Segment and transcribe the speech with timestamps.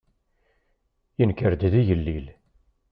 [1.19, 2.27] Yenker-d d igellil.